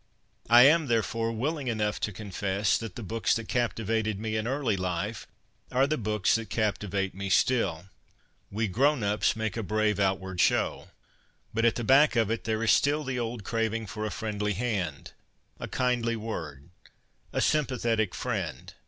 I 0.49 0.63
am, 0.63 0.87
therefore, 0.87 1.31
willing 1.31 1.67
enough 1.67 1.99
to 1.99 2.11
confess 2.11 2.75
that 2.75 2.95
the 2.95 3.03
books 3.03 3.35
that 3.35 3.47
captivated 3.47 4.19
me 4.19 4.35
in 4.35 4.47
early 4.47 4.75
life 4.75 5.27
are 5.71 5.85
the 5.85 5.95
books 5.95 6.33
that 6.33 6.49
captivate 6.49 7.13
me 7.13 7.29
still. 7.29 7.85
We' 8.49 8.67
grown 8.67 9.03
ups' 9.03 9.35
make 9.35 9.55
a 9.55 9.61
brave 9.61 9.99
outward 9.99 10.41
show, 10.41 10.87
but 11.53 11.65
at 11.65 11.75
the 11.75 11.83
back 11.83 12.15
of 12.15 12.31
it 12.31 12.45
there 12.45 12.63
is 12.63 12.71
still 12.71 13.03
the 13.03 13.19
old 13.19 13.43
craving 13.43 13.85
for 13.85 14.03
a 14.03 14.09
friendly 14.09 14.53
hand, 14.53 15.11
a 15.59 15.67
kindly 15.67 16.15
word, 16.15 16.71
a 17.31 17.39
sympathetic 17.39 18.15
friend. 18.15 18.73